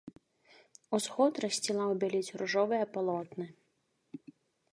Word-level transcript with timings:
Усход 0.97 1.33
рассцілаў 1.45 1.89
бяліць 2.05 2.35
ружовыя 2.43 2.85
палотны. 2.97 3.45